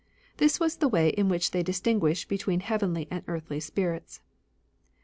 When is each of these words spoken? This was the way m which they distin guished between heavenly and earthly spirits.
This 0.37 0.59
was 0.59 0.77
the 0.77 0.87
way 0.87 1.11
m 1.11 1.29
which 1.29 1.51
they 1.51 1.63
distin 1.63 1.99
guished 1.99 2.27
between 2.27 2.61
heavenly 2.61 3.07
and 3.11 3.23
earthly 3.27 3.59
spirits. 3.59 4.19